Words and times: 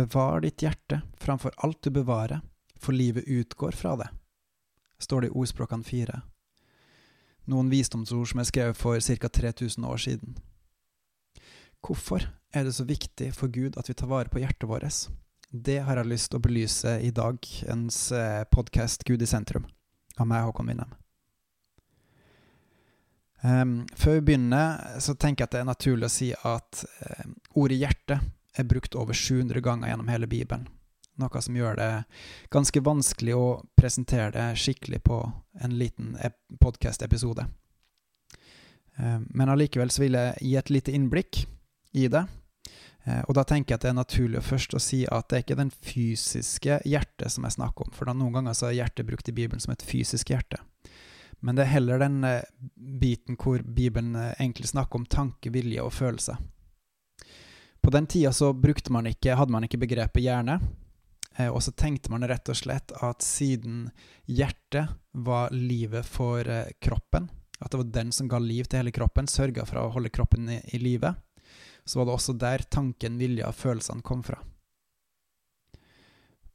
Bevar 0.00 0.40
ditt 0.40 0.62
hjerte 0.62 1.02
framfor 1.20 1.52
alt 1.56 1.82
du 1.82 1.90
bevarer, 1.90 2.40
for 2.80 2.96
livet 2.96 3.24
utgår 3.28 3.76
fra 3.76 3.96
det, 4.00 4.08
står 4.98 5.20
det 5.20 5.28
i 5.28 5.34
Ordspråkene 5.36 5.84
fire. 5.84 6.22
Noen 7.52 7.68
visdomsord 7.68 8.30
som 8.30 8.40
er 8.40 8.48
skrevet 8.48 8.78
for 8.80 8.96
ca. 8.96 9.28
3000 9.28 9.84
år 9.84 10.00
siden. 10.00 10.38
Hvorfor 11.84 12.24
er 12.56 12.64
det 12.64 12.72
så 12.78 12.88
viktig 12.88 13.28
for 13.36 13.52
Gud 13.52 13.76
at 13.76 13.92
vi 13.92 13.98
tar 13.98 14.08
vare 14.08 14.32
på 14.32 14.40
hjertet 14.40 14.68
vårt? 14.70 15.02
Det 15.50 15.78
har 15.84 16.00
jeg 16.00 16.12
lyst 16.14 16.30
til 16.30 16.40
å 16.40 16.46
belyse 16.48 16.96
i 17.04 17.12
dagens 17.12 18.00
eh, 18.16 18.48
podkast 18.48 19.04
Gud 19.04 19.20
i 19.20 19.28
sentrum, 19.28 19.68
av 20.16 20.32
meg, 20.32 20.48
Håkon 20.48 20.72
Winnem. 20.72 20.96
Um, 23.44 23.80
før 23.96 24.16
vi 24.20 24.28
begynner, 24.32 25.00
så 25.00 25.12
tenker 25.12 25.44
jeg 25.44 25.48
at 25.48 25.54
det 25.58 25.60
er 25.60 25.72
naturlig 25.74 26.08
å 26.08 26.12
si 26.12 26.32
at 26.32 26.84
um, 27.24 27.36
ordet 27.60 27.82
hjerte 27.84 28.22
er 28.60 28.68
brukt 28.68 28.96
over 28.98 29.16
700 29.16 29.62
ganger 29.64 29.90
gjennom 29.90 30.10
hele 30.12 30.28
Bibelen. 30.30 30.68
Noe 31.20 31.42
som 31.42 31.56
gjør 31.56 31.76
det 31.76 31.90
ganske 32.52 32.80
vanskelig 32.80 33.34
å 33.36 33.46
presentere 33.76 34.32
det 34.36 34.46
skikkelig 34.60 35.02
på 35.04 35.20
en 35.60 35.76
liten 35.76 36.14
podkast-episode. 36.62 37.44
Um, 38.96 39.26
men 39.30 39.48
allikevel 39.52 39.92
så 39.92 40.04
vil 40.04 40.16
jeg 40.18 40.36
gi 40.44 40.54
et 40.60 40.72
lite 40.72 40.94
innblikk 40.96 41.42
i 41.96 42.06
det. 42.12 42.24
Uh, 43.06 43.22
og 43.26 43.34
da 43.36 43.44
tenker 43.48 43.74
jeg 43.74 43.80
at 43.80 43.84
det 43.84 43.92
er 43.92 43.98
naturlig 44.00 44.42
først 44.44 44.76
å 44.76 44.82
si 44.82 45.02
at 45.08 45.28
det 45.28 45.38
er 45.38 45.44
ikke 45.44 45.60
den 45.60 45.72
fysiske 45.72 46.80
hjertet 46.88 47.32
som 47.32 47.46
jeg 47.46 47.56
snakker 47.58 47.88
om, 47.88 47.94
for 47.96 48.12
noen 48.12 48.34
ganger 48.38 48.56
så 48.56 48.70
er 48.70 48.80
hjertet 48.80 49.08
brukt 49.08 49.28
i 49.28 49.36
Bibelen 49.36 49.62
som 49.62 49.74
et 49.74 49.84
fysisk 49.84 50.32
hjerte. 50.32 50.60
Men 51.40 51.56
det 51.56 51.64
er 51.64 51.74
heller 51.74 52.00
den 52.02 52.24
eh, 52.28 52.42
biten 52.76 53.38
hvor 53.40 53.62
Bibelen 53.64 54.12
eh, 54.16 54.34
egentlig 54.38 54.68
snakker 54.68 55.00
om 55.00 55.06
tanke, 55.08 55.52
vilje 55.52 55.82
og 55.82 55.94
følelse. 55.96 56.36
På 57.80 57.90
den 57.90 58.06
tida 58.06 58.32
så 58.32 58.52
man 58.90 59.06
ikke, 59.06 59.34
hadde 59.34 59.52
man 59.52 59.64
ikke 59.64 59.80
begrepet 59.80 60.22
hjerne. 60.22 60.60
Eh, 61.36 61.48
og 61.48 61.62
så 61.62 61.72
tenkte 61.72 62.10
man 62.12 62.26
rett 62.28 62.48
og 62.48 62.56
slett 62.56 62.92
at 63.00 63.22
siden 63.24 63.88
hjertet 64.26 64.92
var 65.12 65.50
livet 65.50 66.06
for 66.06 66.44
kroppen, 66.80 67.30
at 67.60 67.70
det 67.70 67.80
var 67.80 67.90
den 67.94 68.12
som 68.12 68.28
ga 68.28 68.38
liv 68.38 68.68
til 68.68 68.82
hele 68.82 68.92
kroppen, 68.94 69.26
sørga 69.28 69.64
for 69.66 69.80
å 69.80 69.90
holde 69.94 70.12
kroppen 70.12 70.48
i, 70.48 70.60
i 70.76 70.78
live, 70.78 71.14
så 71.84 71.98
var 71.98 72.08
det 72.08 72.14
også 72.14 72.36
der 72.38 72.64
tanken, 72.70 73.18
vilja 73.18 73.48
og 73.48 73.56
følelsene 73.58 74.04
kom 74.06 74.22
fra. 74.22 74.38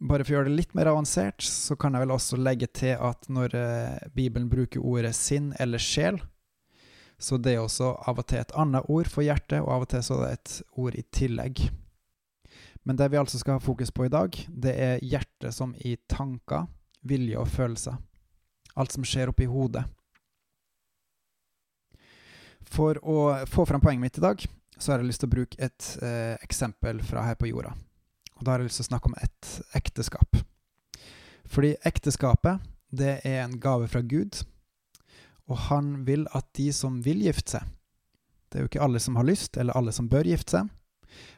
Bare 0.05 0.25
for 0.25 0.33
å 0.33 0.38
gjøre 0.38 0.52
det 0.52 0.59
litt 0.59 0.73
mer 0.75 0.89
avansert, 0.92 1.44
så 1.44 1.77
kan 1.80 1.95
jeg 1.95 2.03
vel 2.03 2.14
også 2.16 2.38
legge 2.39 2.67
til 2.67 2.99
at 2.99 3.30
når 3.31 3.55
eh, 3.58 4.08
Bibelen 4.16 4.49
bruker 4.52 4.83
ordet 4.83 5.14
sinn 5.16 5.53
eller 5.59 5.81
sjel, 5.81 6.19
så 7.17 7.38
det 7.39 7.55
er 7.55 7.63
også 7.63 7.94
av 8.09 8.19
og 8.19 8.27
til 8.27 8.41
et 8.41 8.53
annet 8.59 8.89
ord 8.91 9.09
for 9.11 9.23
hjerte, 9.25 9.61
og 9.63 9.71
av 9.71 9.85
og 9.85 9.91
til 9.94 10.03
så 10.03 10.19
er 10.19 10.25
det 10.25 10.38
et 10.39 10.55
ord 10.83 10.97
i 10.99 11.03
tillegg. 11.16 11.61
Men 12.85 12.99
det 12.99 13.08
vi 13.09 13.17
altså 13.17 13.39
skal 13.41 13.58
ha 13.58 13.63
fokus 13.63 13.91
på 13.91 14.05
i 14.05 14.13
dag, 14.13 14.35
det 14.49 14.73
er 14.77 15.03
hjertet 15.03 15.55
som 15.55 15.73
i 15.80 15.95
tanker, 16.11 16.67
vilje 17.02 17.39
og 17.41 17.49
følelser. 17.49 17.97
Alt 18.75 18.93
som 18.93 19.05
skjer 19.08 19.31
oppi 19.31 19.47
hodet. 19.49 19.86
For 22.66 22.99
å 23.02 23.45
få 23.49 23.66
fram 23.66 23.81
poenget 23.81 24.03
mitt 24.03 24.19
i 24.19 24.25
dag, 24.25 24.45
så 24.77 24.91
har 24.91 25.02
jeg 25.02 25.09
lyst 25.09 25.23
til 25.23 25.31
å 25.31 25.36
bruke 25.36 25.59
et 25.61 25.89
eh, 26.03 26.36
eksempel 26.43 26.99
fra 27.05 27.23
her 27.30 27.38
på 27.39 27.49
jorda. 27.49 27.71
Og 28.36 28.43
da 28.43 28.53
har 28.53 28.61
jeg 28.61 28.69
lyst 28.69 28.81
til 28.81 28.88
å 28.88 28.91
snakke 28.91 29.11
om 29.11 29.17
et 29.21 29.52
ekteskap. 29.80 30.41
Fordi 31.49 31.75
ekteskapet, 31.88 32.61
det 32.91 33.19
er 33.23 33.43
en 33.45 33.55
gave 33.61 33.88
fra 33.89 34.02
Gud, 34.03 34.41
og 35.51 35.59
han 35.69 35.91
vil 36.07 36.25
at 36.38 36.47
de 36.57 36.71
som 36.73 37.01
vil 37.05 37.21
gifte 37.25 37.57
seg 37.57 37.73
Det 38.49 38.57
er 38.57 38.65
jo 38.65 38.69
ikke 38.71 38.85
alle 38.85 39.01
som 39.03 39.17
har 39.19 39.27
lyst, 39.27 39.57
eller 39.57 39.77
alle 39.77 39.91
som 39.91 40.09
bør 40.09 40.27
gifte 40.29 40.57
seg, 40.57 40.69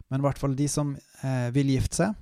men 0.07 0.21
i 0.21 0.25
hvert 0.27 0.39
fall 0.39 0.55
de 0.55 0.67
som 0.69 0.93
eh, 1.25 1.47
vil 1.55 1.71
gifte 1.71 1.97
seg. 2.03 2.17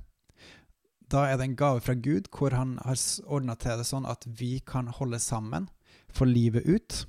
Da 1.11 1.25
er 1.27 1.37
det 1.37 1.49
en 1.49 1.57
gave 1.59 1.81
fra 1.83 1.93
Gud 1.93 2.29
hvor 2.33 2.55
han 2.55 2.77
har 2.85 2.97
ordna 3.25 3.57
til 3.59 3.81
det 3.81 3.87
sånn 3.89 4.07
at 4.09 4.25
vi 4.25 4.59
kan 4.65 4.87
holde 4.87 5.19
sammen 5.19 5.67
for 6.07 6.29
livet 6.29 6.65
ut, 6.65 7.01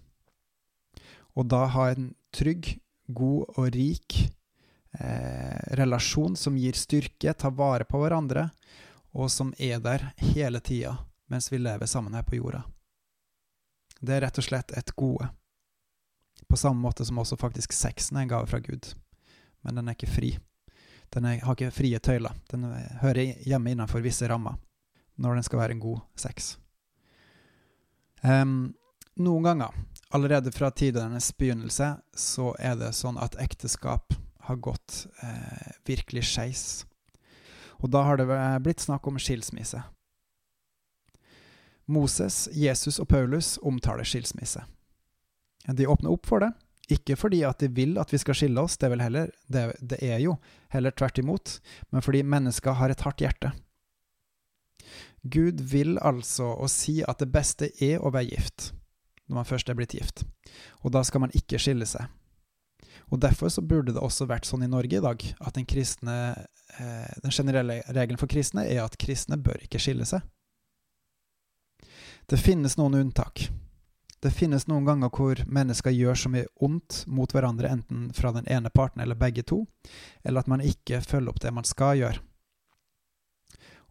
og 1.37 1.49
da 1.53 1.67
ha 1.77 1.91
en 1.93 2.11
trygg, 2.35 2.75
god 3.07 3.55
og 3.55 3.69
rik 3.77 4.17
eh, 4.99 5.59
relasjon 5.79 6.35
som 6.37 6.57
gir 6.59 6.75
styrke, 6.75 7.33
tar 7.33 7.55
vare 7.55 7.87
på 7.87 8.01
hverandre, 8.03 8.49
og 9.15 9.31
som 9.33 9.53
er 9.63 9.79
der 9.85 10.11
hele 10.35 10.61
tida 10.61 10.97
mens 11.31 11.51
vi 11.53 11.59
lever 11.59 11.87
sammen 11.91 12.15
her 12.15 12.27
på 12.27 12.39
jorda. 12.39 12.65
Det 14.07 14.17
er 14.17 14.23
rett 14.27 14.39
og 14.39 14.47
slett 14.47 14.73
et 14.79 14.93
gode. 14.99 15.29
På 16.47 16.59
samme 16.59 16.81
måte 16.81 17.05
som 17.05 17.19
også 17.19 17.39
faktisk 17.41 17.75
sexen 17.75 18.19
er 18.19 18.27
en 18.27 18.35
gave 18.35 18.47
fra 18.51 18.61
Gud. 18.63 18.93
Men 19.67 19.81
den 19.81 19.89
er 19.89 19.97
ikke 19.97 20.11
fri. 20.13 20.37
Den 21.15 21.27
er, 21.27 21.41
har 21.43 21.57
ikke 21.57 21.75
frie 21.75 21.99
tøyler. 21.99 22.35
Den 22.51 22.69
hører 23.03 23.35
hjemme 23.47 23.73
innenfor 23.73 24.05
visse 24.05 24.29
rammer 24.31 24.61
når 25.17 25.39
den 25.39 25.47
skal 25.47 25.63
være 25.63 25.77
en 25.77 25.81
god 25.81 26.01
sex. 26.21 26.55
Um, 28.21 28.75
noen 29.17 29.47
ganger, 29.47 29.73
allerede 30.13 30.53
fra 30.53 30.69
tidenes 30.71 31.31
begynnelse, 31.33 31.95
så 32.13 32.51
er 32.61 32.77
det 32.77 32.93
sånn 32.99 33.17
at 33.23 33.39
ekteskap 33.41 34.13
har 34.47 34.61
gått 34.63 35.07
eh, 35.25 35.73
virkelig 35.89 36.27
skeis. 36.29 36.65
Og 37.83 37.91
da 37.93 38.05
har 38.07 38.21
det 38.21 38.29
blitt 38.63 38.85
snakk 38.85 39.09
om 39.09 39.19
skilsmisse. 39.21 39.81
Moses, 41.87 42.49
Jesus 42.53 42.99
og 43.03 43.09
Paulus 43.09 43.57
omtaler 43.63 44.07
skilsmisse. 44.07 44.65
De 45.67 45.87
åpner 45.87 46.13
opp 46.13 46.27
for 46.27 46.43
det, 46.43 46.53
ikke 46.93 47.17
fordi 47.19 47.43
at 47.47 47.63
de 47.63 47.71
vil 47.75 47.97
at 47.99 48.13
vi 48.15 48.21
skal 48.23 48.37
skille 48.39 48.63
oss, 48.63 48.77
det 48.79 48.91
er, 48.91 49.01
heller, 49.03 49.31
det, 49.51 49.65
det 49.83 49.99
er 50.07 50.21
jo 50.23 50.37
heller 50.75 50.95
tvert 50.95 51.19
imot, 51.19 51.57
men 51.91 52.05
fordi 52.05 52.23
mennesker 52.23 52.79
har 52.79 52.95
et 52.95 53.03
hardt 53.07 53.25
hjerte. 53.25 53.51
Gud 55.27 55.63
vil 55.67 55.97
altså 55.99 56.53
å 56.55 56.69
si 56.71 57.01
at 57.03 57.19
det 57.23 57.33
beste 57.35 57.73
er 57.83 57.99
å 57.99 58.13
være 58.15 58.31
gift, 58.31 58.71
når 59.27 59.41
man 59.41 59.49
først 59.49 59.71
er 59.71 59.79
blitt 59.79 59.97
gift, 59.99 60.23
og 60.87 60.95
da 60.95 61.03
skal 61.07 61.27
man 61.27 61.35
ikke 61.35 61.59
skille 61.63 61.89
seg. 61.91 62.07
Og 63.11 63.21
Derfor 63.23 63.51
så 63.51 63.63
burde 63.63 63.95
det 63.95 64.03
også 64.03 64.27
vært 64.27 64.47
sånn 64.49 64.65
i 64.67 64.71
Norge 64.71 64.99
i 64.99 65.03
dag 65.03 65.23
at 65.23 65.55
den, 65.55 65.67
kristne, 65.67 66.17
eh, 66.79 67.11
den 67.23 67.35
generelle 67.35 67.81
regelen 67.87 68.19
for 68.19 68.31
kristne 68.31 68.65
er 68.67 68.83
at 68.83 68.99
kristne 68.99 69.39
bør 69.39 69.63
ikke 69.63 69.83
skille 69.83 70.07
seg. 70.09 70.25
Det 72.27 72.37
finnes 72.37 72.77
noen 72.77 72.95
unntak. 72.95 73.51
Det 74.21 74.31
finnes 74.35 74.65
noen 74.67 74.85
ganger 74.85 75.11
hvor 75.15 75.39
mennesker 75.47 75.93
gjør 75.95 76.17
så 76.19 76.31
mye 76.33 76.49
ondt 76.65 77.05
mot 77.07 77.31
hverandre, 77.31 77.69
enten 77.71 78.09
fra 78.17 78.33
den 78.35 78.49
ene 78.51 78.73
parten 78.75 79.03
eller 79.05 79.19
begge 79.19 79.45
to, 79.47 79.61
eller 80.25 80.43
at 80.43 80.51
man 80.51 80.65
ikke 80.65 80.99
følger 81.05 81.31
opp 81.31 81.39
det 81.45 81.53
man 81.55 81.69
skal 81.69 82.01
gjøre. 82.01 82.23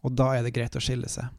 Og 0.04 0.12
da 0.18 0.34
er 0.36 0.44
det 0.44 0.52
greit 0.52 0.76
å 0.76 0.82
skille 0.84 1.08
seg. 1.08 1.30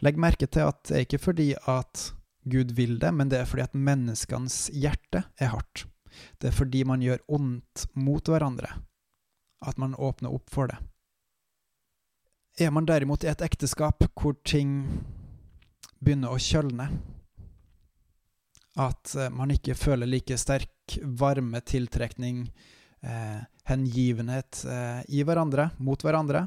Legg 0.00 0.16
merke 0.16 0.48
til 0.48 0.64
at 0.70 0.80
det 0.88 0.96
er 0.96 1.04
ikke 1.04 1.20
fordi 1.26 1.50
at 1.68 2.06
Gud 2.48 2.72
vil 2.78 2.96
det, 3.02 3.10
men 3.12 3.28
det 3.28 3.42
er 3.42 3.50
fordi 3.50 3.66
at 3.66 3.76
menneskenes 3.76 4.70
hjerte 4.72 5.26
er 5.36 5.52
hardt. 5.52 5.84
Det 6.40 6.48
er 6.48 6.56
fordi 6.56 6.86
man 6.88 7.04
gjør 7.04 7.20
ondt 7.36 7.84
mot 7.92 8.24
hverandre, 8.24 8.70
at 9.60 9.76
man 9.76 9.98
åpner 9.98 10.32
opp 10.32 10.48
for 10.54 10.72
det. 10.72 10.80
Er 12.56 12.72
man 12.72 12.88
derimot 12.88 13.26
i 13.26 13.28
et 13.28 13.44
ekteskap 13.44 14.06
hvor 14.16 14.38
ting 14.48 15.02
begynner 15.98 16.34
å 16.34 16.40
kjølne, 16.40 16.88
at 18.76 19.14
eh, 19.16 19.32
man 19.32 19.54
ikke 19.54 19.76
føler 19.78 20.08
like 20.10 20.36
sterk 20.40 20.98
varme, 21.18 21.62
tiltrekning, 21.64 22.44
eh, 23.00 23.40
hengivenhet 23.70 24.62
eh, 24.68 25.00
i 25.08 25.24
hverandre, 25.26 25.70
mot 25.78 26.04
hverandre, 26.04 26.46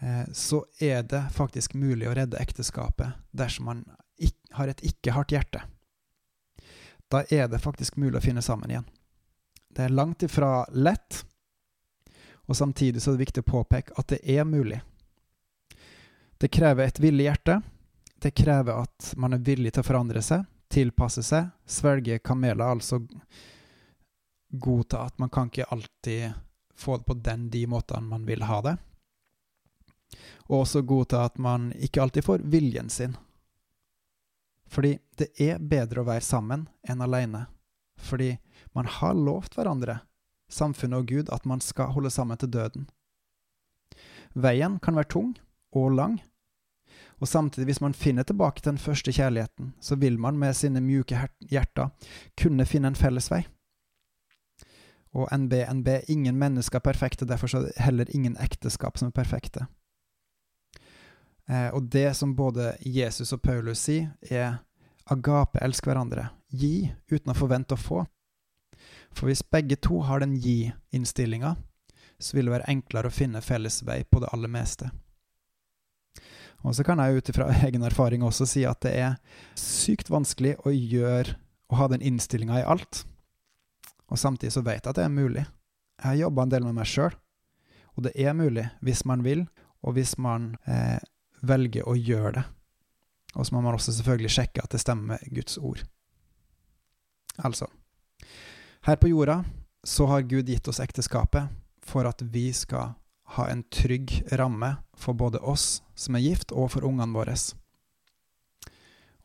eh, 0.00 0.26
så 0.32 0.64
er 0.82 1.06
det 1.06 1.24
faktisk 1.36 1.78
mulig 1.78 2.10
å 2.10 2.16
redde 2.18 2.42
ekteskapet 2.42 3.18
dersom 3.30 3.70
man 3.70 3.86
har 4.56 4.70
et 4.72 4.80
ikke-hardt 4.82 5.34
hjerte 5.36 5.60
da 7.08 7.24
er 7.30 7.48
det 7.48 7.60
faktisk 7.62 7.96
mulig 7.96 8.20
å 8.20 8.24
finne 8.24 8.42
sammen 8.44 8.70
igjen. 8.70 8.86
Det 9.68 9.86
er 9.86 9.94
langt 9.94 10.22
ifra 10.22 10.66
lett, 10.72 11.24
og 12.48 12.56
samtidig 12.56 13.02
så 13.02 13.10
er 13.10 13.18
det 13.18 13.26
viktig 13.26 13.44
å 13.44 13.50
påpeke 13.50 13.96
at 14.00 14.12
det 14.12 14.20
er 14.24 14.44
mulig. 14.48 14.80
Det 16.38 16.48
krever 16.48 16.86
et 16.86 17.00
villig 17.00 17.24
hjerte. 17.24 17.60
Det 18.18 18.30
krever 18.30 18.82
at 18.82 19.12
man 19.16 19.34
er 19.34 19.42
villig 19.42 19.72
til 19.74 19.82
å 19.82 19.86
forandre 19.86 20.22
seg, 20.22 20.44
tilpasse 20.70 21.22
seg, 21.26 21.50
svelge 21.66 22.18
kameler, 22.18 22.64
altså 22.66 23.00
godta 24.48 25.04
at 25.06 25.18
man 25.18 25.30
kan 25.30 25.50
ikke 25.50 25.68
alltid 25.74 26.34
få 26.78 26.98
det 26.98 27.08
på 27.08 27.14
den 27.14 27.48
de 27.50 27.64
måtene 27.66 28.06
man 28.06 28.26
vil 28.26 28.42
ha 28.46 28.60
det. 28.62 28.76
Og 30.48 30.62
også 30.62 30.82
godta 30.82 31.24
at 31.26 31.38
man 31.42 31.72
ikke 31.74 32.02
alltid 32.02 32.24
får 32.24 32.46
viljen 32.46 32.90
sin 32.90 33.16
fordi 34.68 34.98
det 35.16 35.30
er 35.40 35.62
bedre 35.64 36.02
å 36.02 36.04
være 36.04 36.20
sammen 36.20 36.66
enn 36.84 37.00
alene. 37.00 37.46
Fordi 37.96 38.34
man 38.76 38.84
har 38.98 39.14
lovt 39.16 39.54
hverandre, 39.56 40.02
samfunnet 40.52 41.00
og 41.00 41.08
Gud, 41.08 41.30
at 41.32 41.46
man 41.48 41.62
skal 41.64 41.94
holde 41.94 42.12
sammen 42.12 42.36
til 42.36 42.50
døden. 42.52 42.84
Veien 44.36 44.76
kan 44.84 44.98
være 44.98 45.08
tung 45.14 45.30
lang, 45.94 46.18
og 47.20 47.28
samtidig, 47.28 47.66
hvis 47.66 47.80
man 47.80 47.94
finner 47.94 48.22
tilbake 48.22 48.60
til 48.60 48.72
den 48.72 48.78
første 48.78 49.12
kjærligheten, 49.12 49.72
så 49.80 49.96
vil 49.96 50.18
man 50.18 50.38
med 50.38 50.54
sine 50.54 50.80
mjuke 50.80 51.18
hjerter 51.50 51.88
kunne 52.40 52.66
finne 52.66 52.92
en 52.92 52.98
felles 52.98 53.30
vei. 53.30 53.42
Og 55.12 55.28
NB, 55.38 55.52
NB, 55.80 55.88
ingen 56.08 56.38
mennesker 56.38 56.78
er 56.78 56.84
perfekte, 56.84 57.26
derfor 57.26 57.46
så 57.46 57.58
er 57.58 57.66
det 57.66 57.82
heller 57.82 58.14
ingen 58.14 58.36
ekteskap 58.40 58.98
som 58.98 59.08
er 59.08 59.16
perfekte. 59.16 59.66
Eh, 61.48 61.74
og 61.74 61.88
det 61.90 62.16
som 62.16 62.36
både 62.36 62.76
Jesus 62.84 63.32
og 63.32 63.42
Paulus 63.42 63.82
sier, 63.88 64.12
er 64.30 64.60
agape, 65.10 65.58
elsk 65.64 65.88
hverandre. 65.88 66.28
Gi 66.52 66.92
uten 67.10 67.32
å 67.32 67.38
forvente 67.38 67.74
å 67.74 67.80
få. 67.80 68.04
For 69.10 69.26
hvis 69.26 69.42
begge 69.42 69.80
to 69.80 70.02
har 70.06 70.20
den 70.20 70.36
gi-innstillinga, 70.36 71.56
så 72.18 72.36
vil 72.36 72.46
det 72.46 72.58
være 72.58 72.70
enklere 72.70 73.10
å 73.10 73.14
finne 73.14 73.42
felles 73.42 73.80
vei 73.82 74.02
på 74.04 74.20
det 74.22 74.30
aller 74.32 74.52
meste. 74.52 74.92
Og 76.66 76.74
så 76.74 76.84
kan 76.86 76.98
jeg 77.02 77.18
ut 77.18 77.30
ifra 77.30 77.50
egen 77.66 77.84
erfaring 77.86 78.24
også 78.26 78.46
si 78.48 78.64
at 78.68 78.80
det 78.86 78.94
er 78.98 79.38
sykt 79.58 80.10
vanskelig 80.10 80.56
å 80.66 80.74
gjøre 80.74 81.36
å 81.68 81.78
ha 81.78 81.88
den 81.92 82.02
innstillinga 82.04 82.62
i 82.62 82.66
alt. 82.66 83.04
Og 84.08 84.18
samtidig 84.18 84.54
så 84.54 84.64
vet 84.64 84.82
jeg 84.82 84.90
at 84.90 84.98
det 84.98 85.06
er 85.06 85.12
mulig. 85.12 85.44
Jeg 85.98 86.06
har 86.06 86.22
jobba 86.24 86.44
en 86.44 86.52
del 86.54 86.64
med 86.64 86.78
meg 86.78 86.88
sjøl, 86.88 87.14
og 87.98 88.04
det 88.06 88.14
er 88.16 88.36
mulig 88.38 88.68
hvis 88.86 89.02
man 89.08 89.24
vil, 89.26 89.44
og 89.82 89.96
hvis 89.98 90.14
man 90.22 90.52
eh, 90.70 91.02
velger 91.42 91.86
å 91.88 91.96
gjøre 91.98 92.38
det. 92.38 92.44
Og 93.36 93.46
så 93.46 93.54
må 93.54 93.62
man 93.62 93.76
også 93.76 93.92
selvfølgelig 93.94 94.32
sjekke 94.32 94.62
at 94.64 94.72
det 94.72 94.80
stemmer 94.82 95.18
med 95.18 95.34
Guds 95.34 95.58
ord. 95.60 95.82
Altså 97.44 97.68
Her 98.86 98.96
på 98.96 99.10
jorda 99.10 99.42
så 99.86 100.06
har 100.10 100.26
Gud 100.26 100.48
gitt 100.48 100.68
oss 100.70 100.80
ekteskapet 100.82 101.52
for 101.86 102.08
at 102.08 102.22
vi 102.22 102.48
skal 102.56 102.96
ha 103.36 103.48
en 103.50 103.62
trygg 103.72 104.22
ramme 104.38 104.76
for 104.96 105.14
både 105.14 105.38
oss 105.38 105.82
som 105.94 106.16
er 106.16 106.24
gift, 106.24 106.52
og 106.52 106.72
for 106.72 106.86
ungene 106.88 107.14
våre. 107.14 107.34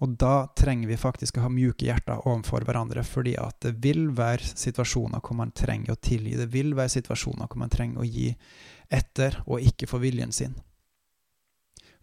Og 0.04 0.18
da 0.20 0.50
trenger 0.58 0.90
vi 0.90 1.00
faktisk 1.00 1.38
å 1.38 1.46
ha 1.46 1.52
mjuke 1.54 1.86
hjerter 1.88 2.26
overfor 2.28 2.66
hverandre, 2.68 3.06
fordi 3.08 3.38
at 3.40 3.62
det 3.64 3.78
vil 3.86 4.10
være 4.18 4.52
situasjoner 4.52 5.24
hvor 5.24 5.38
man 5.40 5.54
trenger 5.56 5.94
å 5.94 6.02
tilgi. 6.02 6.36
Det 6.36 6.50
vil 6.52 6.74
være 6.76 6.92
situasjoner 6.98 7.48
hvor 7.48 7.62
man 7.62 7.72
trenger 7.72 8.04
å 8.04 8.08
gi 8.08 8.34
etter 8.92 9.40
og 9.46 9.64
ikke 9.64 9.88
få 9.88 10.02
viljen 10.04 10.36
sin. 10.36 10.58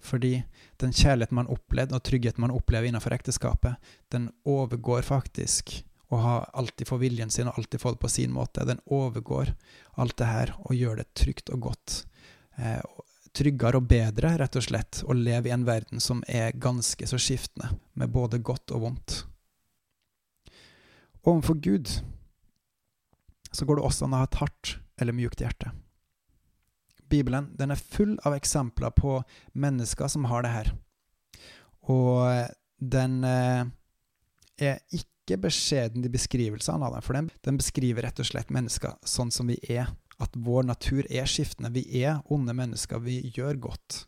Fordi 0.00 0.38
den 0.80 0.94
kjærligheten 0.96 1.36
man 1.36 1.50
opplevde, 1.52 1.98
og 1.98 2.06
tryggheten 2.08 2.40
man 2.40 2.54
opplever 2.56 2.88
innenfor 2.88 3.12
ekteskapet, 3.12 3.76
den 4.08 4.30
overgår 4.48 5.04
faktisk 5.04 5.82
å 6.10 6.18
har 6.18 6.48
alltid 6.58 6.88
få 6.88 6.98
viljen 6.98 7.30
sin 7.30 7.48
og 7.48 7.58
alltid 7.58 7.80
få 7.80 7.94
det 7.94 8.02
på 8.02 8.10
sin 8.10 8.32
måte. 8.34 8.64
Den 8.66 8.82
overgår 8.90 9.52
alt 10.00 10.16
det 10.18 10.26
her 10.26 10.54
og 10.58 10.74
gjør 10.74 11.00
det 11.00 11.12
trygt 11.14 11.52
og 11.54 11.68
godt. 11.68 12.00
Eh, 12.58 12.82
tryggere 13.36 13.78
og 13.78 13.86
bedre, 13.90 14.32
rett 14.40 14.58
og 14.58 14.64
slett, 14.66 15.02
å 15.06 15.14
leve 15.14 15.50
i 15.50 15.54
en 15.54 15.66
verden 15.68 16.02
som 16.02 16.24
er 16.26 16.56
ganske 16.58 17.06
så 17.06 17.18
skiftende, 17.20 17.76
med 17.94 18.10
både 18.10 18.40
godt 18.42 18.74
og 18.74 18.86
vondt. 18.88 19.20
Overfor 21.22 21.60
Gud 21.62 21.92
så 23.52 23.66
går 23.66 23.78
det 23.78 23.86
også 23.86 24.06
an 24.06 24.16
å 24.16 24.22
ha 24.22 24.26
et 24.26 24.40
hardt 24.40 24.76
eller 25.00 25.14
mjukt 25.14 25.42
hjerte. 25.42 25.70
Bibelen 27.10 27.50
den 27.58 27.74
er 27.74 27.78
full 27.78 28.16
av 28.26 28.34
eksempler 28.36 28.92
på 28.94 29.20
mennesker 29.58 30.10
som 30.10 30.26
har 30.30 30.46
det 30.46 30.54
her. 30.54 30.72
Og 31.90 32.50
den 32.78 33.22
eh, 33.26 33.64
er 34.58 34.82
ikke 34.90 35.08
ikke 35.30 35.46
beskjeden 35.46 36.04
i 36.04 36.12
beskrivelsene 36.12 36.86
av 36.86 36.96
dem, 36.96 37.04
for 37.06 37.16
den, 37.16 37.30
den 37.46 37.58
beskriver 37.60 38.06
rett 38.06 38.20
og 38.20 38.28
slett 38.28 38.50
mennesker 38.50 38.96
sånn 39.06 39.30
som 39.34 39.50
vi 39.50 39.58
er. 39.70 39.92
At 40.20 40.34
vår 40.36 40.66
natur 40.68 41.06
er 41.08 41.28
skiftende. 41.30 41.72
Vi 41.72 42.02
er 42.02 42.20
onde 42.28 42.52
mennesker. 42.52 43.00
Vi 43.00 43.22
gjør 43.32 43.56
godt. 43.70 44.02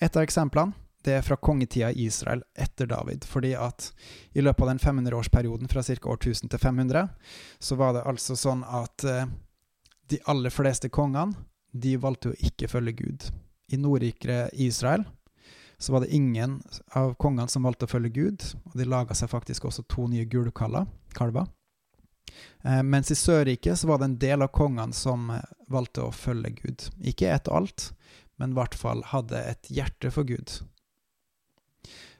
Et 0.00 0.16
av 0.16 0.24
eksemplene 0.24 0.74
det 1.04 1.14
er 1.16 1.22
fra 1.24 1.36
kongetida 1.40 1.90
i 1.92 2.06
Israel 2.10 2.42
etter 2.54 2.86
David. 2.86 3.24
fordi 3.24 3.54
at 3.54 3.92
i 4.32 4.40
løpet 4.40 4.62
av 4.62 4.68
den 4.68 4.78
500-årsperioden 4.78 5.68
fra 5.68 5.82
ca. 5.82 6.08
år 6.08 6.18
1000 6.20 6.50
til 6.50 6.58
500, 6.58 7.08
så 7.58 7.76
var 7.76 7.94
det 7.94 8.04
altså 8.04 8.36
sånn 8.36 8.64
at 8.64 9.04
eh, 9.04 9.26
de 10.10 10.18
aller 10.26 10.50
fleste 10.50 10.88
kongene 10.88 11.32
de 11.72 11.96
valgte 11.96 12.32
å 12.32 12.38
ikke 12.38 12.68
følge 12.68 12.92
Gud. 12.92 13.30
I 13.72 13.78
nordrikere 13.78 14.50
Israel 14.52 15.06
så 15.80 15.92
var 15.92 16.04
det 16.04 16.14
ingen 16.14 16.58
av 16.92 17.14
kongene 17.14 17.48
som 17.48 17.64
valgte 17.64 17.88
å 17.88 17.90
følge 17.90 18.12
Gud, 18.12 18.44
og 18.68 18.76
de 18.76 18.84
laga 18.84 19.16
seg 19.16 19.30
faktisk 19.32 19.64
også 19.64 19.86
to 19.88 20.04
nye 20.12 20.26
gulkalver. 20.28 20.86
Eh, 22.62 22.82
mens 22.84 23.10
i 23.10 23.16
Sørriket 23.16 23.80
så 23.80 23.88
var 23.88 23.98
det 23.98 24.10
en 24.10 24.18
del 24.20 24.44
av 24.44 24.52
kongene 24.52 24.92
som 24.92 25.30
eh, 25.32 25.46
valgte 25.72 26.04
å 26.04 26.12
følge 26.12 26.52
Gud. 26.58 26.84
Ikke 27.00 27.32
ett 27.32 27.48
og 27.48 27.62
alt, 27.62 27.86
men 28.36 28.52
i 28.52 28.60
hvert 28.60 28.76
fall 28.76 29.00
hadde 29.08 29.40
et 29.40 29.72
hjerte 29.72 30.12
for 30.12 30.28
Gud. 30.28 30.60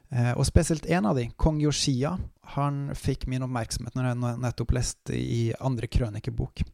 Eh, 0.09 0.33
og 0.33 0.45
spesielt 0.49 0.89
en 0.89 1.07
av 1.07 1.21
de, 1.21 1.29
kong 1.37 1.61
Yoshia, 1.61 2.17
han 2.57 2.83
fikk 2.97 3.29
min 3.31 3.45
oppmerksomhet 3.45 3.95
når 3.95 4.09
jeg 4.09 4.37
nettopp 4.43 4.73
leste 4.75 5.15
i 5.15 5.51
andre 5.61 5.87
krønikebok. 5.87 6.65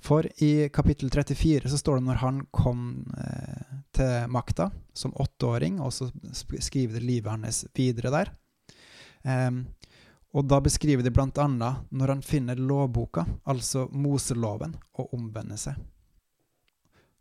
For 0.00 0.24
i 0.40 0.70
kapittel 0.72 1.10
34 1.12 1.68
så 1.68 1.78
står 1.82 1.98
det 1.98 2.06
når 2.06 2.22
han 2.22 2.44
kom 2.54 2.84
eh, 3.20 3.69
til 3.96 4.30
makta 4.32 4.70
som 4.96 5.14
åtteåring, 5.16 5.80
og 5.80 5.92
så 5.94 6.10
skriver 6.34 6.98
det 6.98 7.06
livet 7.06 7.32
hans 7.32 7.64
videre 7.76 8.12
der. 8.14 8.32
Um, 9.22 9.64
og 10.30 10.46
da 10.46 10.60
beskriver 10.62 11.02
de 11.02 11.10
annet 11.20 11.90
når 11.90 12.14
han 12.14 12.22
finner 12.22 12.56
lovboka, 12.56 13.26
altså 13.44 13.88
Moseloven, 13.90 14.76
og 14.94 15.14
omvender 15.14 15.58
seg. 15.58 15.80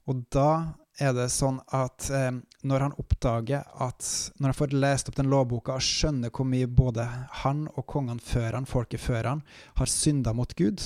Og 0.10 0.21
da 0.33 0.75
er 1.00 1.13
det 1.16 1.30
sånn 1.31 1.60
at 1.75 2.10
eh, 2.13 2.31
når 2.68 2.86
han 2.86 2.95
oppdager 3.00 3.68
at 3.81 4.07
Når 4.39 4.50
han 4.50 4.57
får 4.57 4.74
lest 4.75 5.10
opp 5.10 5.19
den 5.19 5.30
lovboka 5.31 5.77
og 5.77 5.86
skjønner 5.86 6.33
hvor 6.33 6.48
mye 6.50 6.68
både 6.68 7.06
han 7.44 7.68
og 7.75 7.86
kongene 7.88 8.24
før 8.24 8.57
han, 8.57 8.68
folket 8.68 9.01
før 9.04 9.30
han, 9.30 9.44
har 9.80 9.92
synda 9.92 10.33
mot 10.33 10.54
Gud, 10.57 10.81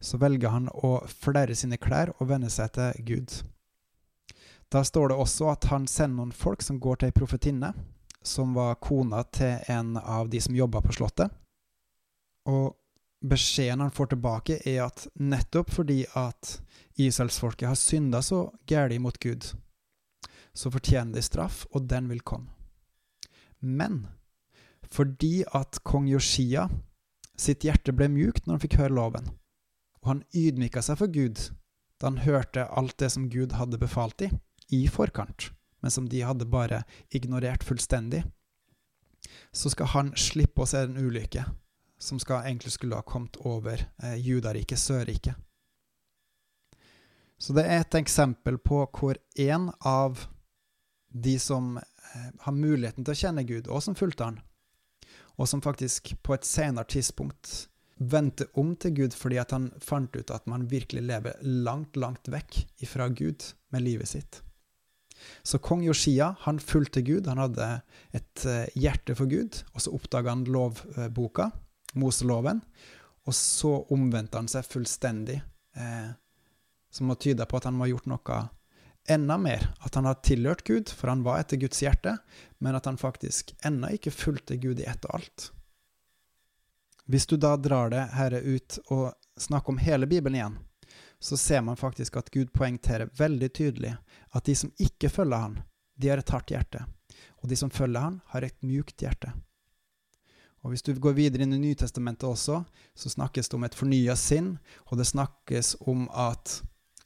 så 0.00 0.20
velger 0.22 0.54
han 0.54 0.70
å 0.72 0.98
flere 1.10 1.56
sine 1.58 1.78
klær 1.82 2.14
og 2.16 2.30
vende 2.30 2.50
seg 2.52 2.72
til 2.76 3.04
Gud. 3.10 3.36
Da 4.72 4.82
står 4.84 5.08
det 5.08 5.18
også 5.22 5.50
at 5.52 5.68
han 5.70 5.86
sender 5.86 6.16
noen 6.20 6.34
folk 6.34 6.62
som 6.64 6.80
går 6.82 7.00
til 7.00 7.10
ei 7.10 7.14
profetinne, 7.14 7.70
som 8.26 8.54
var 8.56 8.80
kona 8.82 9.22
til 9.30 9.62
en 9.70 9.94
av 10.00 10.30
de 10.30 10.40
som 10.42 10.56
jobba 10.56 10.82
på 10.82 10.96
Slottet. 10.96 11.30
Og 12.50 12.74
beskjeden 13.22 13.84
han 13.84 13.94
får 13.94 14.10
tilbake, 14.14 14.58
er 14.66 14.88
at 14.88 15.06
nettopp 15.14 15.70
fordi 15.74 16.02
at 16.18 16.58
Israelsfolket 16.98 17.68
har 17.70 17.78
synda 17.78 18.22
så 18.22 18.48
galt 18.66 19.00
mot 19.00 19.18
Gud, 19.22 19.52
så 20.56 20.72
fortjener 20.72 21.14
de 21.14 21.22
straff, 21.22 21.66
og 21.70 21.86
den 21.90 22.08
vil 22.10 22.24
komme. 22.26 22.50
Men 23.60 24.06
fordi 24.82 25.44
at 25.54 25.80
kong 25.84 26.08
Yoshia 26.10 26.68
sitt 27.36 27.66
hjerte 27.66 27.92
ble 27.92 28.08
mjukt 28.08 28.46
når 28.46 28.56
han 28.56 28.62
fikk 28.64 28.78
høre 28.80 28.96
loven, 28.96 29.30
og 30.02 30.10
han 30.10 30.24
ydmyka 30.34 30.82
seg 30.82 30.98
for 31.00 31.12
Gud 31.12 31.50
da 32.00 32.10
han 32.10 32.22
hørte 32.24 32.66
alt 32.76 32.98
det 33.00 33.08
som 33.14 33.30
Gud 33.32 33.54
hadde 33.56 33.80
befalt 33.80 34.18
dem, 34.20 34.36
i 34.72 34.86
forkant, 34.88 35.50
men 35.80 35.90
som 35.90 36.08
de 36.08 36.22
hadde 36.26 36.48
bare 36.50 36.82
ignorert 37.10 37.64
fullstendig. 37.64 38.24
Så 39.52 39.70
skal 39.70 39.92
han 39.92 40.12
slippe 40.16 40.62
å 40.62 40.68
se 40.68 40.84
en 40.86 40.98
ulykke 40.98 41.44
som 41.98 42.18
skal, 42.20 42.44
egentlig 42.44 42.72
skulle 42.72 42.98
ha 42.98 43.02
kommet 43.02 43.36
over 43.36 43.80
eh, 44.02 44.16
Judariket, 44.20 44.78
Sørriket. 44.78 45.34
Så 47.38 47.52
det 47.56 47.66
er 47.68 47.82
et 47.84 47.94
eksempel 47.98 48.58
på 48.58 48.82
hvor 48.96 49.18
en 49.40 49.70
av 49.84 50.26
de 51.08 51.38
som 51.40 51.76
eh, 51.76 52.28
har 52.40 52.52
muligheten 52.52 53.04
til 53.04 53.16
å 53.16 53.20
kjenne 53.22 53.46
Gud, 53.48 53.68
og 53.68 53.82
som 53.84 53.96
fulgte 53.96 54.28
han, 54.28 54.40
og 55.36 55.48
som 55.48 55.64
faktisk 55.64 56.14
på 56.24 56.36
et 56.36 56.48
senere 56.48 56.88
tidspunkt 56.88 57.68
vendte 57.96 58.48
om 58.60 58.74
til 58.76 58.92
Gud 58.92 59.14
fordi 59.16 59.38
han 59.40 59.70
fant 59.80 60.16
ut 60.16 60.32
at 60.32 60.48
man 60.50 60.68
virkelig 60.68 61.04
lever 61.08 61.38
langt, 61.42 61.96
langt 61.96 62.28
vekk 62.28 62.58
ifra 62.84 63.08
Gud 63.08 63.44
med 63.72 63.84
livet 63.84 64.12
sitt. 64.12 64.42
Så 65.42 65.60
kong 65.62 65.84
Yoshia 65.86 66.34
han 66.44 66.60
fulgte 66.62 67.02
Gud, 67.06 67.26
han 67.26 67.40
hadde 67.40 67.68
et 68.16 68.46
eh, 68.46 68.66
hjerte 68.74 69.16
for 69.18 69.30
Gud, 69.30 69.62
og 69.74 69.84
så 69.84 69.94
oppdaga 69.96 70.34
han 70.34 70.46
lovboka, 70.48 71.50
Moseloven, 71.96 72.60
og 73.26 73.34
så 73.34 73.72
omvendte 73.94 74.38
han 74.38 74.50
seg 74.50 74.66
fullstendig, 74.68 75.40
eh, 75.76 76.10
som 76.92 77.10
må 77.10 77.16
tyde 77.20 77.46
på 77.48 77.58
at 77.58 77.68
han 77.68 77.76
må 77.76 77.86
ha 77.86 77.92
gjort 77.94 78.10
noe 78.10 78.42
enda 79.08 79.38
mer, 79.38 79.74
at 79.80 79.94
han 79.94 80.04
har 80.04 80.18
tilhørt 80.26 80.64
Gud, 80.66 80.90
for 80.90 81.08
han 81.08 81.22
var 81.26 81.40
etter 81.40 81.60
Guds 81.60 81.82
hjerte, 81.82 82.16
men 82.58 82.74
at 82.74 82.88
han 82.88 82.98
faktisk 82.98 83.54
ennå 83.66 83.92
ikke 83.96 84.14
fulgte 84.14 84.58
Gud 84.60 84.80
i 84.82 84.88
ett 84.88 85.04
og 85.06 85.20
alt. 85.20 85.50
Hvis 87.06 87.28
du 87.30 87.36
da 87.38 87.54
drar 87.56 87.92
det 87.92 88.02
her 88.16 88.34
ut 88.34 88.78
og 88.90 89.12
snakker 89.38 89.74
om 89.74 89.78
hele 89.78 90.08
Bibelen 90.10 90.38
igjen, 90.38 90.56
så 91.26 91.36
ser 91.36 91.64
man 91.66 91.78
faktisk 91.78 92.16
at 92.20 92.30
Gud 92.30 92.52
poengterer 92.54 93.10
veldig 93.18 93.48
tydelig 93.58 93.96
at 94.30 94.46
de 94.46 94.54
som 94.54 94.70
ikke 94.78 95.10
følger 95.10 95.42
han, 95.42 95.58
de 95.96 96.12
har 96.12 96.22
et 96.22 96.30
hardt 96.30 96.52
hjerte, 96.52 96.84
og 97.42 97.50
de 97.50 97.58
som 97.58 97.72
følger 97.72 98.04
han, 98.04 98.20
har 98.30 98.46
et 98.46 98.56
mjukt 98.62 99.02
hjerte. 99.02 99.32
Og 100.62 100.72
Hvis 100.72 100.82
du 100.82 100.94
går 100.98 101.14
videre 101.14 101.46
inn 101.46 101.54
i 101.54 101.62
Nytestamentet 101.62 102.26
også, 102.26 102.60
så 102.94 103.10
snakkes 103.10 103.48
det 103.48 103.58
om 103.58 103.66
et 103.66 103.76
fornya 103.78 104.16
sinn, 104.18 104.56
og 104.90 104.98
det 104.98 105.06
snakkes 105.06 105.76
om 105.86 106.08
at 106.10 106.60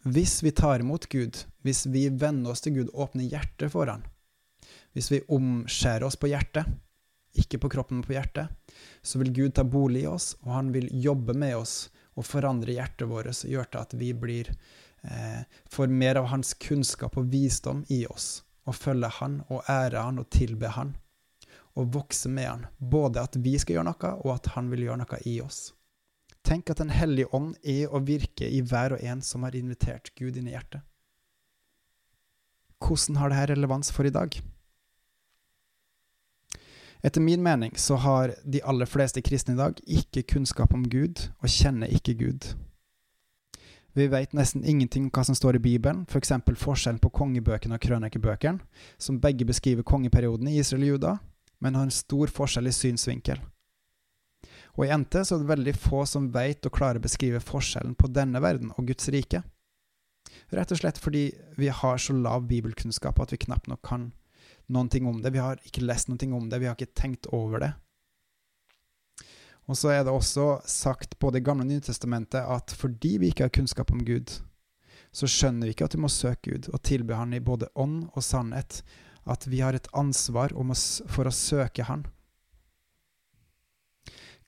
hvis 0.09 0.39
vi 0.41 0.53
tar 0.57 0.81
imot 0.81 1.09
Gud, 1.13 1.43
hvis 1.61 1.85
vi 1.93 2.07
venner 2.09 2.55
oss 2.55 2.65
til 2.65 2.79
Gud, 2.79 2.93
åpner 2.95 3.29
hjertet 3.29 3.73
for 3.73 3.91
han, 3.93 4.07
hvis 4.97 5.11
vi 5.13 5.21
omskjærer 5.29 6.07
oss 6.09 6.17
på 6.17 6.31
hjertet, 6.33 6.69
ikke 7.37 7.61
på 7.63 7.69
kroppen, 7.77 8.01
men 8.01 8.07
på 8.07 8.17
hjertet, 8.17 8.49
så 9.03 9.21
vil 9.21 9.33
Gud 9.37 9.55
ta 9.55 9.65
bolig 9.65 10.07
i 10.07 10.11
oss, 10.11 10.33
og 10.41 10.55
han 10.57 10.73
vil 10.73 10.89
jobbe 11.05 11.37
med 11.37 11.59
oss 11.61 11.91
og 12.21 12.27
forandre 12.29 12.77
hjertet 12.77 13.09
vårt 13.09 13.45
gjør 13.49 13.69
det 13.73 13.81
at 13.81 13.97
vi 13.97 14.13
blir 14.13 14.53
eh, 14.53 15.43
får 15.73 15.89
mer 15.89 16.21
av 16.21 16.29
hans 16.35 16.53
kunnskap 16.61 17.17
og 17.17 17.31
visdom 17.33 17.85
i 17.89 18.05
oss, 18.07 18.43
og 18.69 18.77
følge 18.77 19.09
han 19.21 19.41
og 19.49 19.65
ære 19.71 20.05
han 20.05 20.21
og 20.21 20.29
tilbe 20.35 20.73
han, 20.77 20.93
og 21.79 21.93
vokse 21.95 22.29
med 22.29 22.49
han, 22.49 22.67
både 22.79 23.25
at 23.25 23.39
vi 23.41 23.57
skal 23.59 23.79
gjøre 23.79 23.89
noe, 23.89 24.15
og 24.21 24.35
at 24.37 24.53
han 24.57 24.69
vil 24.73 24.85
gjøre 24.89 25.01
noe 25.05 25.21
i 25.25 25.39
oss. 25.41 25.71
Tenk 26.45 26.71
at 26.73 26.81
Den 26.81 26.93
hellige 26.93 27.29
ånd 27.37 27.55
er 27.63 27.93
og 27.93 28.07
virker 28.09 28.49
i 28.49 28.63
hver 28.65 28.97
og 28.97 29.03
en 29.05 29.21
som 29.25 29.45
har 29.45 29.57
invitert 29.57 30.13
Gud 30.17 30.37
inn 30.41 30.49
i 30.49 30.55
hjertet. 30.55 30.85
Hvordan 32.81 33.19
har 33.21 33.33
dette 33.33 33.53
relevans 33.53 33.93
for 33.93 34.09
i 34.09 34.13
dag? 34.13 34.41
Etter 37.03 37.21
min 37.25 37.43
mening 37.43 37.73
så 37.77 37.97
har 37.97 38.35
de 38.45 38.61
aller 38.63 38.89
fleste 38.89 39.23
kristne 39.25 39.55
i 39.55 39.61
dag 39.61 39.79
ikke 39.87 40.27
kunnskap 40.35 40.75
om 40.77 40.85
Gud 40.85 41.31
og 41.41 41.49
kjenner 41.49 41.89
ikke 41.89 42.15
Gud. 42.19 42.51
Vi 43.97 44.07
vet 44.07 44.35
nesten 44.37 44.63
ingenting 44.63 45.09
om 45.09 45.15
hva 45.15 45.25
som 45.27 45.35
står 45.35 45.59
i 45.59 45.63
Bibelen, 45.65 46.05
f.eks. 46.07 46.31
For 46.47 46.59
forskjellen 46.69 47.01
på 47.03 47.11
kongebøkene 47.11 47.75
og 47.75 47.83
krønikebøkene, 47.83 48.61
som 48.99 49.19
begge 49.23 49.49
beskriver 49.49 49.83
kongeperioden 49.83 50.49
i 50.49 50.59
Israel 50.61 50.85
og 50.85 50.93
Juda, 50.93 51.15
men 51.61 51.75
har 51.75 51.89
en 51.89 51.95
stor 51.95 52.31
forskjell 52.31 52.71
i 52.71 52.75
synsvinkel. 52.77 53.41
Og 54.79 54.87
i 54.87 54.93
NT 54.95 55.25
så 55.25 55.35
er 55.35 55.43
det 55.43 55.51
veldig 55.51 55.75
få 55.75 56.05
som 56.07 56.31
vet 56.33 56.69
og 56.69 56.77
klarer 56.77 57.01
å 57.01 57.05
beskrive 57.05 57.43
forskjellen 57.43 57.97
på 57.99 58.13
denne 58.15 58.41
verden 58.45 58.71
og 58.77 58.87
Guds 58.93 59.11
rike. 59.13 59.43
Rett 60.55 60.73
og 60.73 60.79
slett 60.79 61.01
fordi 61.01 61.27
vi 61.59 61.73
har 61.75 61.99
så 61.99 62.15
lav 62.15 62.47
bibelkunnskap 62.49 63.19
at 63.21 63.35
vi 63.35 63.43
knapt 63.43 63.69
nok 63.71 63.83
kan 63.87 64.11
noen 64.71 64.91
ting 64.93 65.07
om 65.07 65.21
det. 65.23 65.33
Vi 65.35 65.43
har 65.43 65.61
ikke 65.67 65.85
lest 65.85 66.09
noen 66.09 66.21
ting 66.21 66.35
om 66.37 66.49
det, 66.51 66.61
vi 66.63 66.69
har 66.71 66.79
ikke 66.79 66.95
tenkt 66.97 67.29
over 67.35 67.63
det. 67.65 67.73
Og 69.71 69.79
så 69.79 69.93
er 69.95 70.03
det 70.03 70.13
også 70.13 70.61
sagt 70.67 71.19
både 71.23 71.39
i 71.39 71.45
Gamle 71.47 71.63
og 71.63 71.71
Nye 71.71 71.83
testamentet 71.85 72.43
at 72.43 72.73
fordi 72.75 73.17
vi 73.23 73.31
ikke 73.31 73.47
har 73.47 73.55
kunnskap 73.55 73.93
om 73.95 74.03
Gud, 74.07 74.33
så 75.15 75.29
skjønner 75.31 75.69
vi 75.69 75.75
ikke 75.75 75.87
at 75.87 75.95
vi 75.95 76.03
må 76.03 76.11
søke 76.11 76.51
Gud 76.51 76.71
og 76.73 76.83
tilbe 76.87 77.19
Han 77.19 77.35
i 77.35 77.43
både 77.43 77.71
ånd 77.79 78.09
og 78.15 78.23
sannhet. 78.23 78.83
At 79.27 79.45
vi 79.47 79.61
har 79.61 79.77
et 79.77 79.91
ansvar 79.95 80.55
for 81.11 81.29
å 81.29 81.35
søke 81.35 81.85
Han. 81.87 82.07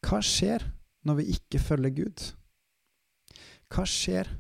Hva 0.02 0.18
skjer 0.24 0.64
når 1.06 1.18
vi 1.20 1.34
ikke 1.36 1.60
følger 1.62 1.94
Gud? 1.98 2.24
Hva 3.70 3.84
skjer 3.86 4.30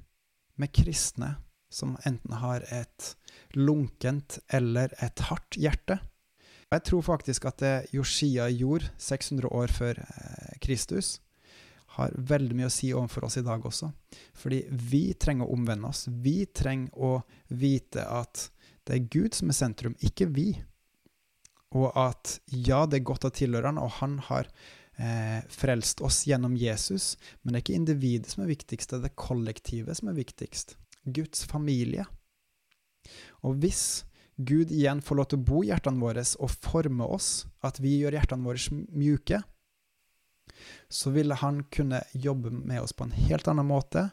med 0.58 0.72
kristne 0.74 1.36
som 1.72 1.96
enten 2.08 2.38
har 2.42 2.64
et 2.70 3.12
lunkent 3.56 4.38
eller 4.52 4.94
et 5.02 5.26
hardt 5.28 5.58
hjerte? 5.58 5.98
Jeg 6.72 6.86
tror 6.88 7.04
faktisk 7.04 7.44
at 7.50 7.60
det 7.60 7.74
Joshia 7.92 8.46
gjorde 8.48 8.88
600 8.96 9.52
år 9.52 9.72
før 9.72 10.00
eh, 10.00 10.56
Kristus, 10.64 11.18
har 11.98 12.14
veldig 12.16 12.56
mye 12.56 12.70
å 12.70 12.72
si 12.72 12.88
overfor 12.96 13.26
oss 13.28 13.36
i 13.36 13.44
dag 13.44 13.64
også. 13.68 13.90
Fordi 14.38 14.62
vi 14.70 15.02
trenger 15.20 15.44
å 15.44 15.56
omvende 15.56 15.90
oss. 15.90 16.06
Vi 16.08 16.46
trenger 16.48 16.94
å 16.96 17.18
vite 17.52 18.06
at 18.08 18.46
det 18.88 18.96
er 18.96 19.10
Gud 19.12 19.36
som 19.36 19.52
er 19.52 19.58
sentrum, 19.58 19.96
ikke 20.00 20.30
vi. 20.32 20.46
Og 21.76 21.92
at 21.96 22.38
ja, 22.48 22.86
det 22.88 23.00
er 23.00 23.10
godt 23.12 23.28
å 23.28 23.34
tilhøre 23.34 23.68
han, 23.68 23.80
og 23.80 23.92
han 24.00 24.16
har 24.30 24.48
eh, 24.96 25.40
frelst 25.52 26.02
oss 26.04 26.22
gjennom 26.28 26.56
Jesus, 26.58 27.14
men 27.42 27.52
det 27.52 27.60
er 27.60 27.66
ikke 27.66 27.80
individet 27.80 28.32
som 28.32 28.44
er 28.44 28.52
viktigst, 28.52 28.90
det 28.90 28.98
er 28.98 29.06
det 29.06 29.20
kollektivet 29.20 30.00
som 30.00 30.10
er 30.12 30.18
viktigst. 30.18 30.76
Guds 31.04 31.44
familie. 31.48 32.06
Og 33.42 33.58
hvis 33.62 34.04
Gud 34.36 34.72
igjen 34.72 35.02
får 35.04 35.18
lov 35.18 35.28
til 35.30 35.40
å 35.40 35.46
bo 35.48 35.62
i 35.62 35.70
hjertene 35.70 36.02
våre 36.02 36.24
og 36.40 36.54
forme 36.54 37.06
oss, 37.06 37.44
at 37.62 37.80
vi 37.82 37.98
gjør 38.00 38.16
hjertene 38.16 38.46
våre 38.46 38.80
mjuke, 38.94 39.42
så 40.88 41.12
vil 41.14 41.34
han 41.42 41.62
kunne 41.74 42.02
jobbe 42.12 42.52
med 42.54 42.80
oss 42.82 42.94
på 42.96 43.06
en 43.06 43.16
helt 43.16 43.48
annen 43.50 43.68
måte, 43.68 44.08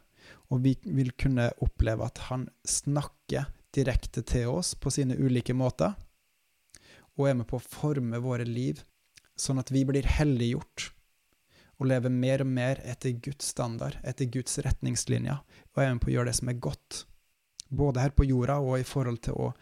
og 0.50 0.63
vi 0.65 0.75
vil 0.84 1.12
kunne 1.17 1.50
oppleve 1.63 2.05
at 2.05 2.22
han 2.29 2.48
snakker 2.67 3.50
direkte 3.75 4.24
til 4.25 4.50
oss 4.51 4.74
på 4.75 4.91
sine 4.93 5.17
ulike 5.17 5.53
måter, 5.53 5.96
og 7.17 7.29
er 7.29 7.38
med 7.38 7.50
på 7.50 7.60
å 7.60 7.63
forme 7.65 8.22
våre 8.24 8.48
liv, 8.48 8.81
sånn 9.39 9.62
at 9.62 9.72
vi 9.72 9.86
blir 9.88 10.08
helliggjort 10.08 10.89
og 11.79 11.88
lever 11.88 12.12
mer 12.12 12.43
og 12.43 12.50
mer 12.51 12.81
etter 12.83 13.15
Guds 13.24 13.53
standard, 13.53 13.95
etter 14.03 14.27
Guds 14.31 14.59
retningslinjer, 14.65 15.39
og 15.39 15.81
er 15.83 15.93
med 15.93 16.03
på 16.03 16.12
å 16.12 16.15
gjøre 16.17 16.31
det 16.31 16.39
som 16.41 16.51
er 16.51 16.59
godt, 16.59 17.05
både 17.69 18.03
her 18.03 18.15
på 18.15 18.27
jorda 18.27 18.59
og 18.59 18.81
i 18.81 18.88
forhold 18.88 19.21
til 19.29 19.38
å 19.39 19.53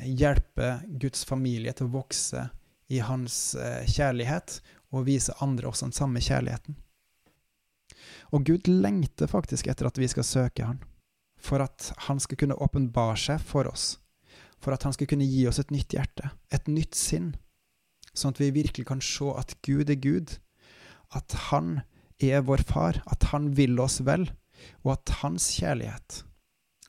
hjelpe 0.00 0.78
Guds 1.00 1.26
familie 1.28 1.74
til 1.76 1.90
å 1.90 1.94
vokse 1.98 2.46
i 2.90 3.02
hans 3.04 3.54
eh, 3.54 3.84
kjærlighet, 3.86 4.60
og 4.90 5.06
vise 5.06 5.36
andre 5.44 5.68
også 5.70 5.86
den 5.86 5.94
samme 5.94 6.22
kjærligheten. 6.24 6.74
Og 8.34 8.46
Gud 8.46 8.66
lengter 8.70 9.30
faktisk 9.30 9.68
etter 9.70 9.86
at 9.86 9.98
vi 10.00 10.08
skal 10.10 10.26
søke 10.26 10.66
Han, 10.66 10.80
for 11.38 11.62
at 11.62 11.92
Han 12.08 12.18
skal 12.22 12.40
kunne 12.40 12.58
åpenbare 12.58 13.18
seg 13.18 13.42
for 13.44 13.68
oss, 13.70 14.00
for 14.58 14.74
at 14.74 14.82
Han 14.86 14.96
skal 14.96 15.10
kunne 15.10 15.28
gi 15.28 15.44
oss 15.50 15.60
et 15.62 15.70
nytt 15.70 15.94
hjerte, 15.94 16.32
et 16.50 16.66
nytt 16.70 16.98
sinn, 16.98 17.34
sånn 18.14 18.34
at 18.34 18.42
vi 18.42 18.50
virkelig 18.54 18.88
kan 18.88 19.02
se 19.04 19.30
at 19.38 19.54
Gud 19.66 19.90
er 19.90 20.00
Gud, 20.02 20.38
at 21.14 21.32
Han 21.50 21.80
er 22.20 22.44
vår 22.46 22.64
far, 22.68 23.00
at 23.06 23.30
Han 23.32 23.50
vil 23.56 23.78
oss 23.80 24.00
vel, 24.06 24.28
og 24.84 24.94
at 24.98 25.14
Hans 25.22 25.48
kjærlighet, 25.58 26.22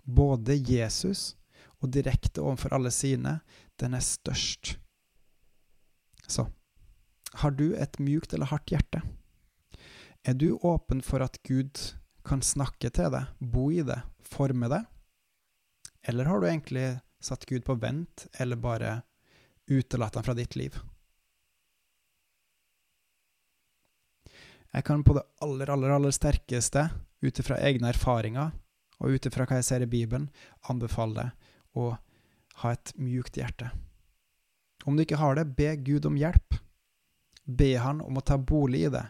både 0.06 0.58
Jesus 0.60 1.36
og 1.82 1.92
direkte 1.96 2.44
overfor 2.44 2.76
alle 2.76 2.92
sine, 2.94 3.40
den 3.80 3.96
er 3.98 4.06
størst. 4.06 4.76
Så 6.28 6.46
har 7.42 7.56
du 7.56 7.72
et 7.74 7.98
mjukt 8.00 8.34
eller 8.34 8.52
hardt 8.52 8.72
hjerte? 8.74 9.02
Er 10.24 10.38
du 10.38 10.60
åpen 10.62 11.02
for 11.02 11.24
at 11.26 11.40
Gud 11.48 11.80
kan 12.28 12.44
snakke 12.46 12.92
til 12.94 13.10
deg, 13.14 13.30
bo 13.40 13.72
i 13.74 13.82
det, 13.86 13.98
forme 14.22 14.70
det? 14.70 14.84
Eller 16.06 16.30
har 16.30 16.42
du 16.42 16.48
egentlig 16.50 17.00
satt 17.22 17.48
Gud 17.50 17.66
på 17.66 17.78
vent, 17.82 18.28
eller 18.38 18.60
bare 18.62 19.02
utelatt 19.70 20.18
ham 20.18 20.26
fra 20.26 20.38
ditt 20.38 20.58
liv? 20.60 20.78
Jeg 24.72 24.88
kan 24.88 25.04
på 25.04 25.16
det 25.18 25.24
aller, 25.44 25.70
aller, 25.74 25.94
aller 25.98 26.14
sterkeste, 26.16 26.88
ut 27.22 27.40
ifra 27.40 27.60
egne 27.62 27.92
erfaringer 27.92 28.54
og 29.02 29.16
ut 29.16 29.28
ifra 29.28 29.46
hva 29.46 29.60
jeg 29.60 29.68
ser 29.68 29.84
i 29.84 29.90
Bibelen, 29.90 30.30
anbefale 30.70 31.18
deg 31.18 31.80
å 31.82 31.92
ha 32.62 32.74
et 32.74 32.94
mjukt 33.00 33.38
hjerte. 33.40 33.72
Om 34.86 34.98
du 34.98 35.04
ikke 35.04 35.20
har 35.22 35.38
det, 35.38 35.50
be 35.58 35.76
Gud 35.86 36.06
om 36.10 36.18
hjelp. 36.18 36.58
Be 37.46 37.74
Han 37.82 38.02
om 38.02 38.18
å 38.18 38.26
ta 38.26 38.38
bolig 38.38 38.86
i 38.88 38.94
det. 38.94 39.06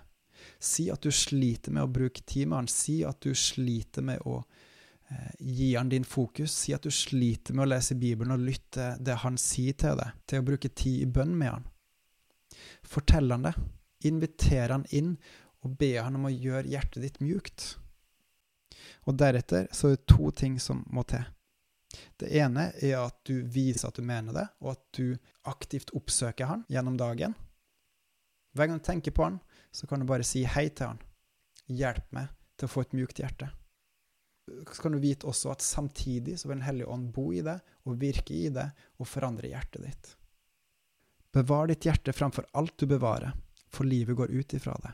Si 0.59 0.89
at 0.91 1.03
du 1.03 1.11
sliter 1.13 1.73
med 1.75 1.85
å 1.85 1.91
bruke 1.91 2.23
tid 2.25 2.49
med 2.49 2.61
Han. 2.61 2.71
Si 2.71 3.01
at 3.07 3.21
du 3.23 3.35
sliter 3.37 4.05
med 4.05 4.23
å 4.27 4.39
eh, 4.41 5.33
gi 5.39 5.73
Han 5.75 5.91
din 5.91 6.07
fokus. 6.07 6.55
Si 6.63 6.75
at 6.75 6.83
du 6.83 6.91
sliter 6.91 7.55
med 7.55 7.65
å 7.65 7.71
lese 7.73 7.99
Bibelen 7.99 8.35
og 8.35 8.47
lytte 8.47 8.95
det 8.99 9.21
Han 9.23 9.39
sier 9.39 9.77
til 9.79 9.99
deg, 9.99 10.17
til 10.25 10.41
å 10.41 10.47
bruke 10.51 10.71
tid 10.71 11.05
i 11.05 11.11
bønn 11.19 11.37
med 11.37 11.55
Han. 11.55 11.69
Fortell 12.87 13.31
Han 13.31 13.47
det. 13.47 13.55
Inviter 14.09 14.75
Han 14.75 14.87
inn, 14.89 15.15
og 15.61 15.77
be 15.77 15.93
Han 16.01 16.17
om 16.17 16.27
å 16.29 16.33
gjøre 16.33 16.69
hjertet 16.71 17.03
ditt 17.03 17.19
mjukt. 17.21 17.75
Og 19.05 19.17
deretter 19.17 19.67
så 19.73 19.91
er 19.91 19.97
det 19.97 20.09
to 20.09 20.31
ting 20.35 20.57
som 20.59 20.83
må 20.89 21.03
til. 21.09 21.23
Det 22.17 22.29
ene 22.39 22.69
er 22.79 22.97
at 23.01 23.17
du 23.27 23.41
viser 23.51 23.89
at 23.89 23.97
du 23.99 24.05
mener 24.05 24.35
det, 24.35 24.47
og 24.63 24.75
at 24.75 24.83
du 24.95 25.17
aktivt 25.49 25.91
oppsøker 25.97 26.47
han 26.47 26.65
gjennom 26.71 26.97
dagen. 26.99 27.35
Hver 28.55 28.67
gang 28.67 28.79
du 28.79 28.85
tenker 28.85 29.15
på 29.15 29.25
han, 29.25 29.39
så 29.71 29.87
kan 29.87 30.01
du 30.01 30.07
bare 30.07 30.27
si 30.27 30.43
hei 30.47 30.69
til 30.69 30.93
han. 30.93 31.01
Hjelp 31.71 32.07
meg 32.15 32.31
til 32.59 32.67
å 32.67 32.71
få 32.71 32.85
et 32.85 32.95
mjukt 32.95 33.21
hjerte. 33.21 33.49
Så 34.47 34.81
kan 34.83 34.95
du 34.95 34.99
vite 34.99 35.27
også 35.29 35.53
at 35.53 35.63
samtidig 35.63 36.37
så 36.39 36.49
vil 36.49 36.59
Den 36.59 36.65
hellige 36.65 36.91
ånd 36.91 37.11
bo 37.15 37.29
i 37.33 37.43
deg 37.45 37.61
og 37.87 37.99
virke 38.01 38.35
i 38.35 38.49
deg 38.51 38.73
og 38.99 39.07
forandre 39.07 39.51
hjertet 39.51 39.85
ditt. 39.85 40.15
Bevar 41.31 41.69
ditt 41.69 41.85
hjerte 41.87 42.11
framfor 42.13 42.49
alt 42.59 42.75
du 42.77 42.89
bevarer, 42.91 43.31
for 43.71 43.87
livet 43.87 44.17
går 44.19 44.33
ut 44.35 44.53
ifra 44.57 44.75
det. 44.83 44.91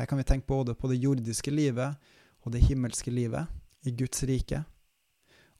Her 0.00 0.06
kan 0.06 0.18
vi 0.18 0.24
tenke 0.24 0.46
både 0.46 0.72
på 0.74 0.88
det 0.88 0.96
jordiske 0.96 1.52
livet 1.52 1.96
og 2.40 2.54
det 2.54 2.62
himmelske 2.64 3.10
livet, 3.12 3.50
i 3.84 3.92
Guds 3.92 4.22
rike, 4.24 4.62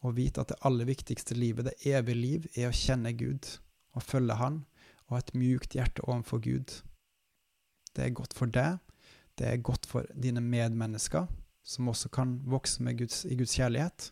og 0.01 0.15
vite 0.17 0.41
at 0.41 0.49
det 0.49 0.57
aller 0.65 0.89
viktigste 0.89 1.37
livet, 1.37 1.67
det 1.69 1.93
evige 1.93 2.17
liv, 2.17 2.47
er 2.57 2.71
å 2.71 2.77
kjenne 2.77 3.13
Gud 3.13 3.45
og 3.93 4.05
følge 4.05 4.39
Han 4.41 4.63
og 5.05 5.13
ha 5.13 5.21
et 5.21 5.35
mjukt 5.37 5.77
hjerte 5.77 6.07
overfor 6.09 6.41
Gud. 6.41 6.73
Det 7.93 8.07
er 8.07 8.17
godt 8.17 8.33
for 8.33 8.49
deg, 8.49 8.81
det 9.37 9.51
er 9.51 9.61
godt 9.61 9.85
for 9.85 10.09
dine 10.17 10.41
medmennesker, 10.41 11.29
som 11.61 11.93
også 11.93 12.09
kan 12.09 12.39
vokse 12.49 12.81
Guds, 12.97 13.27
i 13.29 13.37
Guds 13.37 13.59
kjærlighet, 13.61 14.11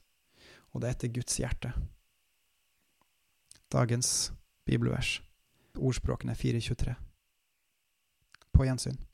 og 0.77 0.83
det 0.83 0.91
er 0.91 0.99
etter 0.99 1.15
Guds 1.17 1.41
hjerte. 1.41 1.73
Dagens 3.73 4.33
bibelvers, 4.69 5.23
ordspråkene 5.73 6.37
4.23. 6.37 7.01
På 8.53 8.69
gjensyn. 8.69 9.08